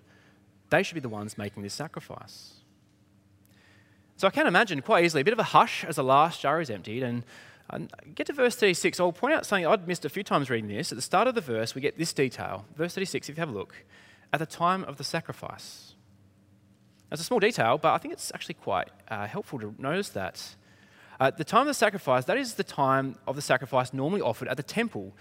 [0.70, 2.56] They should be the ones making this sacrifice.
[4.17, 6.61] So I can imagine quite easily a bit of a hush as the last jar
[6.61, 7.03] is emptied.
[7.03, 7.25] And,
[7.69, 8.99] and get to verse 36.
[8.99, 10.91] I'll point out something I'd missed a few times reading this.
[10.91, 12.65] At the start of the verse, we get this detail.
[12.77, 13.85] Verse 36, if you have a look,
[14.33, 15.95] at the time of the sacrifice.
[17.13, 20.57] It's a small detail, but I think it's actually quite uh, helpful to notice that.
[21.21, 24.49] Uh, the time of the sacrifice, that is the time of the sacrifice normally offered
[24.49, 25.15] at the temple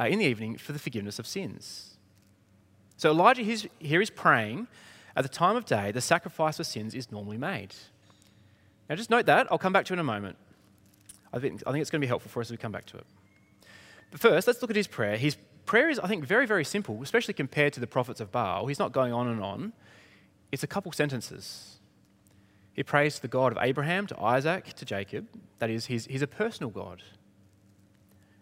[0.00, 1.98] uh, in the evening for the forgiveness of sins.
[2.96, 3.42] So Elijah
[3.78, 4.68] here is praying
[5.14, 7.74] at the time of day, the sacrifice for sins is normally made.
[8.88, 9.48] Now, just note that.
[9.50, 10.36] I'll come back to it in a moment.
[11.32, 12.86] I think, I think it's going to be helpful for us as we come back
[12.86, 13.06] to it.
[14.10, 15.16] But first, let's look at his prayer.
[15.16, 18.66] His prayer is, I think, very, very simple, especially compared to the prophets of Baal.
[18.66, 19.72] He's not going on and on,
[20.52, 21.78] it's a couple sentences.
[22.72, 25.26] He prays to the God of Abraham, to Isaac, to Jacob.
[25.58, 27.02] That is, he's, he's a personal God.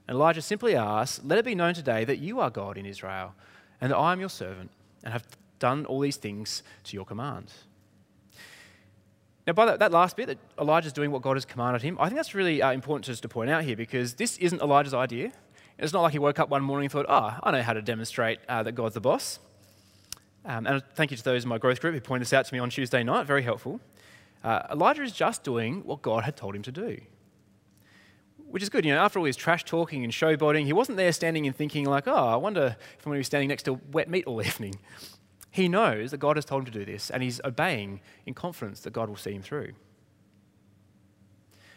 [0.06, 3.34] And Elijah simply asks, Let it be known today that you are God in Israel,
[3.80, 4.70] and that I am your servant,
[5.02, 5.24] and have
[5.58, 7.52] done all these things to your command.
[9.46, 12.06] Now, by that, that last bit, that Elijah's doing what God has commanded him, I
[12.06, 15.32] think that's really uh, important just to point out here because this isn't Elijah's idea.
[15.78, 17.82] It's not like he woke up one morning and thought, oh, I know how to
[17.82, 19.38] demonstrate uh, that God's the boss.
[20.46, 22.54] Um, and thank you to those in my growth group who pointed this out to
[22.54, 23.80] me on Tuesday night, very helpful.
[24.42, 27.00] Uh, Elijah is just doing what God had told him to do.
[28.46, 28.84] Which is good.
[28.84, 31.86] You know, after all his trash talking and showboating, he wasn't there standing and thinking,
[31.86, 34.40] like, oh, I wonder if I'm going to be standing next to wet meat all
[34.46, 34.76] evening.
[35.54, 38.80] He knows that God has told him to do this, and he's obeying in confidence
[38.80, 39.72] that God will see him through.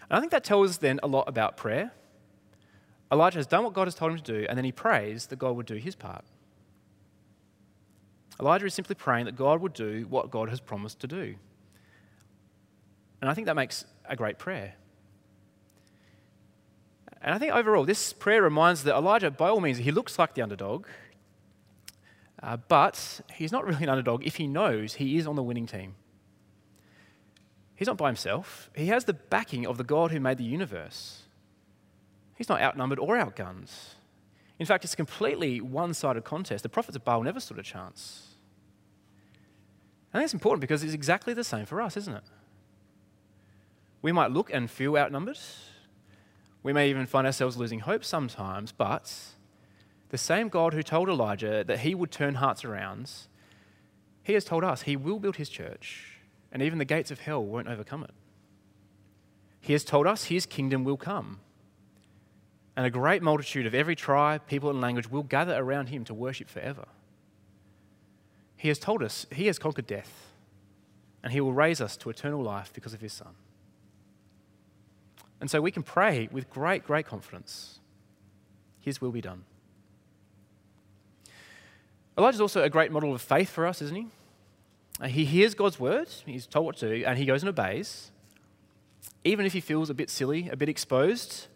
[0.10, 1.92] And I think that tells us then a lot about prayer.
[3.12, 5.38] Elijah has done what God has told him to do, and then he prays that
[5.38, 6.26] God would do his part.
[8.40, 11.36] Elijah is simply praying that God would do what God has promised to do.
[13.22, 14.74] And I think that makes a great prayer.
[17.22, 20.34] And I think overall, this prayer reminds that Elijah, by all means, he looks like
[20.34, 20.88] the underdog,
[22.42, 25.66] uh, but he's not really an underdog if he knows he is on the winning
[25.66, 25.96] team.
[27.76, 31.24] He's not by himself, he has the backing of the God who made the universe.
[32.36, 33.72] He's not outnumbered or outgunned.
[34.60, 36.64] In fact, it's a completely one sided contest.
[36.64, 38.28] The prophets of Baal never stood a chance.
[40.18, 42.24] Think it's important because it's exactly the same for us, isn't it?
[44.02, 45.38] We might look and feel outnumbered.
[46.64, 49.14] We may even find ourselves losing hope sometimes, but
[50.10, 53.12] the same God who told Elijah that he would turn hearts around,
[54.24, 56.20] he has told us he will build his church,
[56.52, 58.14] and even the gates of hell won't overcome it.
[59.60, 61.40] He has told us his kingdom will come,
[62.76, 66.14] and a great multitude of every tribe, people, and language will gather around him to
[66.14, 66.86] worship forever.
[68.56, 70.28] He has told us he has conquered death,
[71.24, 73.36] and he will raise us to eternal life because of his Son.
[75.40, 77.80] And so we can pray with great, great confidence
[78.80, 79.44] His will be done.
[82.18, 84.08] Elijah is also a great model of faith for us, isn't he?
[85.00, 88.12] Uh, he hears God's word, he's told what to do, and he goes and obeys.
[89.24, 91.48] Even if he feels a bit silly, a bit exposed,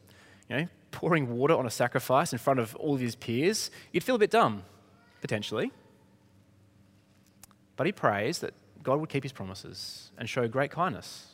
[0.47, 4.03] you know, pouring water on a sacrifice in front of all of his peers, you'd
[4.03, 4.63] feel a bit dumb,
[5.21, 5.71] potentially.
[7.75, 11.27] But he prays that God would keep his promises and show great kindness.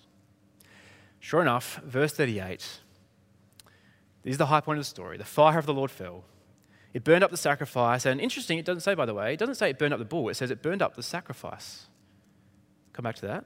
[1.20, 2.60] Sure enough, verse 38,
[4.24, 5.18] this is the high point of the story.
[5.18, 6.24] The fire of the Lord fell
[6.98, 8.08] it burned up the sacrifice.
[8.08, 10.06] And interesting, it doesn't say, by the way, it doesn't say it burned up the
[10.06, 11.86] bull, it says it burned up the sacrifice.
[12.92, 13.46] Come back to that.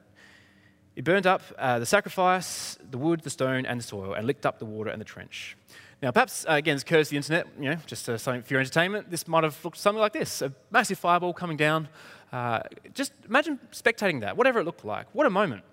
[0.96, 4.46] It burned up uh, the sacrifice, the wood, the stone, and the soil, and licked
[4.46, 5.58] up the water and the trench.
[6.02, 8.62] Now, perhaps, uh, again, courtesy of the internet, you know, just uh, something for your
[8.62, 11.90] entertainment, this might have looked something like this a massive fireball coming down.
[12.32, 12.62] Uh,
[12.94, 15.08] just imagine spectating that, whatever it looked like.
[15.12, 15.64] What a moment.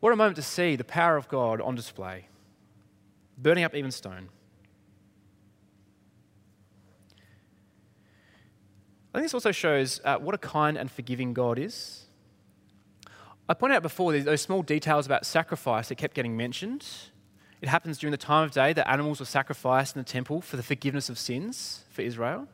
[0.00, 2.28] What a moment to see the power of God on display,
[3.38, 4.28] burning up even stone.
[9.16, 12.04] I think this also shows uh, what a kind and forgiving God is.
[13.48, 16.86] I pointed out before those small details about sacrifice that kept getting mentioned.
[17.62, 20.58] It happens during the time of day that animals were sacrificed in the temple for
[20.58, 22.46] the forgiveness of sins for Israel.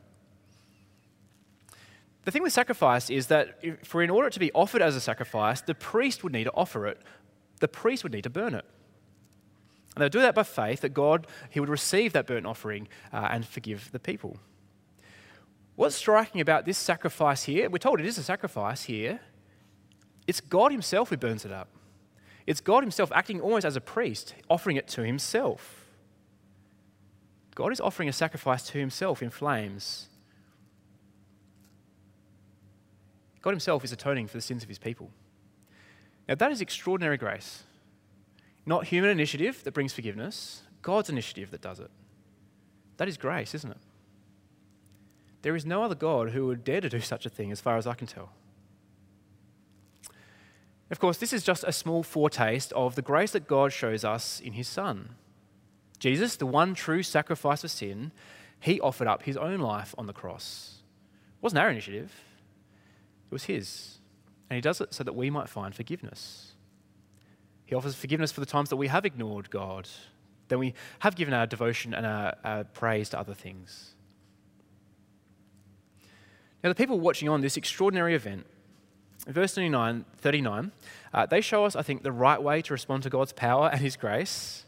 [2.23, 5.59] The thing with sacrifice is that for in order to be offered as a sacrifice,
[5.59, 7.01] the priest would need to offer it.
[7.59, 8.63] The priest would need to burn it.
[9.95, 12.87] And they would do that by faith that God, he would receive that burnt offering
[13.11, 14.37] uh, and forgive the people.
[15.75, 19.19] What's striking about this sacrifice here, we're told it is a sacrifice here,
[20.27, 21.67] it's God Himself who burns it up.
[22.45, 25.85] It's God Himself acting almost as a priest, offering it to Himself.
[27.55, 30.09] God is offering a sacrifice to Himself in flames.
[33.41, 35.09] God Himself is atoning for the sins of His people.
[36.27, 37.63] Now, that is extraordinary grace.
[38.65, 41.91] Not human initiative that brings forgiveness, God's initiative that does it.
[42.97, 43.77] That is grace, isn't it?
[45.43, 47.77] There is no other God who would dare to do such a thing, as far
[47.77, 48.31] as I can tell.
[50.89, 54.39] Of course, this is just a small foretaste of the grace that God shows us
[54.39, 55.15] in His Son.
[55.99, 58.11] Jesus, the one true sacrifice for sin,
[58.59, 60.81] He offered up His own life on the cross.
[61.37, 62.13] It wasn't our initiative,
[63.29, 63.99] it was His.
[64.49, 66.53] And He does it so that we might find forgiveness.
[67.65, 69.89] He offers forgiveness for the times that we have ignored God,
[70.47, 73.92] that we have given our devotion and our, our praise to other things.
[76.63, 78.45] Now, the people watching on this extraordinary event,
[79.27, 80.71] verse 39, 39
[81.13, 83.81] uh, they show us, I think, the right way to respond to God's power and
[83.81, 84.65] His grace.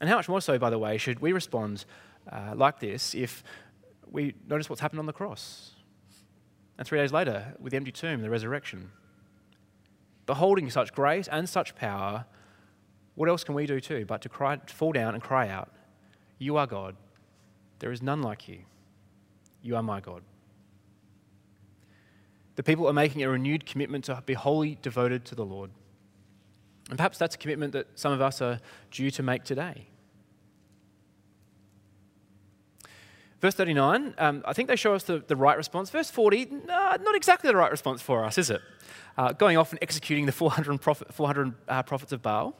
[0.00, 1.86] And how much more so, by the way, should we respond
[2.30, 3.42] uh, like this if
[4.10, 5.72] we notice what's happened on the cross?
[6.76, 8.90] And three days later, with the empty tomb, the resurrection.
[10.26, 12.26] beholding such grace and such power,
[13.14, 15.72] what else can we do too but to cry, to fall down and cry out,
[16.38, 16.96] You are God.
[17.78, 18.60] There is none like you.
[19.62, 20.22] You are my God.
[22.56, 25.70] The people are making a renewed commitment to be wholly devoted to the Lord.
[26.88, 29.86] And perhaps that's a commitment that some of us are due to make today.
[33.40, 35.90] Verse 39, um, I think they show us the, the right response.
[35.90, 38.62] Verse 40, no, not exactly the right response for us, is it?
[39.18, 42.56] Uh, going off and executing the 400, prophet, 400 uh, prophets of Baal.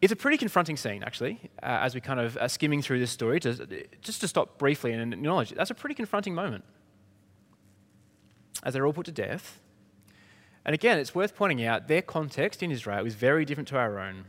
[0.00, 3.10] It's a pretty confronting scene, actually, uh, as we kind of are skimming through this
[3.10, 6.64] story, to, just to stop briefly and acknowledge that's a pretty confronting moment.
[8.62, 9.60] As they're all put to death.
[10.64, 13.98] And again, it's worth pointing out their context in Israel is very different to our
[13.98, 14.24] own.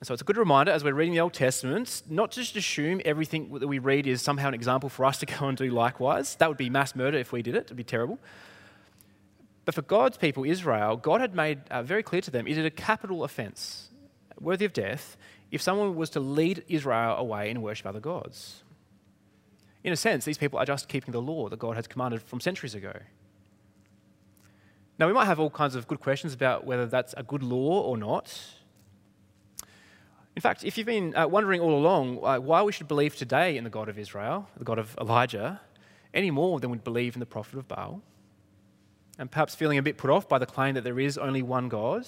[0.00, 3.02] And so it's a good reminder as we're reading the Old Testament, not just assume
[3.04, 6.36] everything that we read is somehow an example for us to go and do likewise.
[6.36, 8.18] That would be mass murder if we did it, it would be terrible.
[9.66, 12.64] But for God's people, Israel, God had made uh, very clear to them it is
[12.64, 13.90] a capital offense
[14.40, 15.16] worthy of death
[15.50, 18.62] if someone was to lead Israel away and worship other gods.
[19.82, 22.40] In a sense, these people are just keeping the law that God has commanded from
[22.40, 22.92] centuries ago.
[24.98, 27.80] Now, we might have all kinds of good questions about whether that's a good law
[27.80, 28.38] or not.
[30.36, 33.56] In fact, if you've been uh, wondering all along uh, why we should believe today
[33.56, 35.60] in the God of Israel, the God of Elijah,
[36.12, 38.02] any more than we'd believe in the prophet of Baal,
[39.18, 41.68] and perhaps feeling a bit put off by the claim that there is only one
[41.68, 42.06] God,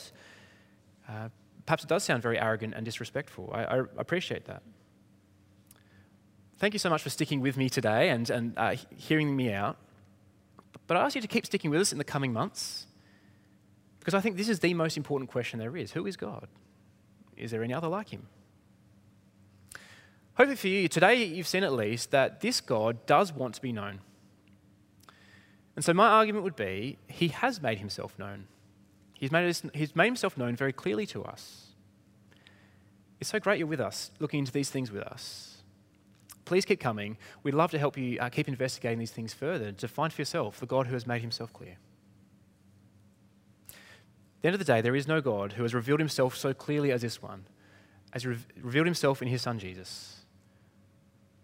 [1.08, 1.28] uh,
[1.66, 3.50] perhaps it does sound very arrogant and disrespectful.
[3.52, 4.62] I, I, appreciate that.
[6.62, 9.76] Thank you so much for sticking with me today and, and uh, hearing me out.
[10.86, 12.86] But I ask you to keep sticking with us in the coming months
[13.98, 16.46] because I think this is the most important question there is Who is God?
[17.36, 18.28] Is there any other like him?
[20.34, 23.72] Hopefully, for you, today you've seen at least that this God does want to be
[23.72, 23.98] known.
[25.74, 28.46] And so, my argument would be he has made himself known.
[29.14, 31.72] He's made, he's made himself known very clearly to us.
[33.18, 35.51] It's so great you're with us, looking into these things with us.
[36.44, 37.16] Please keep coming.
[37.42, 40.58] We'd love to help you uh, keep investigating these things further to find for yourself
[40.58, 41.76] the God who has made himself clear.
[43.68, 43.76] At
[44.42, 46.90] the end of the day, there is no God who has revealed himself so clearly
[46.90, 47.46] as this one,
[48.12, 50.24] as re- revealed himself in his son Jesus,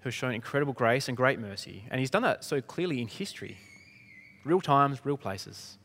[0.01, 1.85] who has shown incredible grace and great mercy.
[1.91, 3.59] And he's done that so clearly in history
[4.45, 5.79] real times, real places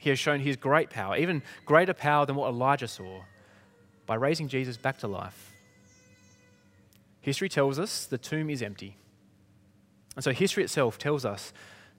[0.00, 3.20] he has shown his great power, even greater power than what Elijah saw,
[4.06, 5.49] by raising Jesus back to life.
[7.20, 8.96] History tells us the tomb is empty.
[10.16, 11.52] And so history itself tells us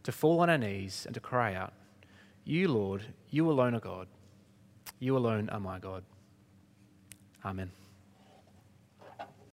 [0.03, 1.74] to fall on our knees and to cry out,
[2.43, 4.07] You, Lord, you alone are God.
[4.99, 6.03] You alone are my God.
[7.45, 7.72] Amen.